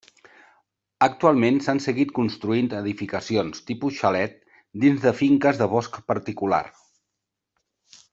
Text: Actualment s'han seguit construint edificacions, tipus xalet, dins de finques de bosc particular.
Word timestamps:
Actualment 1.07 1.59
s'han 1.65 1.81
seguit 1.83 2.13
construint 2.19 2.69
edificacions, 2.79 3.61
tipus 3.67 3.99
xalet, 3.99 4.33
dins 4.85 5.05
de 5.07 5.13
finques 5.23 5.61
de 5.61 5.69
bosc 5.75 6.01
particular. 6.13 6.63